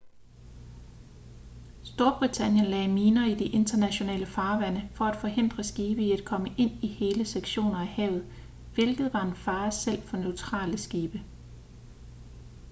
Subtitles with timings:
[1.83, 6.83] storbritannien lagde miner i de internationale farvande for at forhindre skibe i at komme ind
[6.83, 8.25] i hele sektioner af havet
[8.73, 11.21] hvilket var en fare selv for neutrale skibe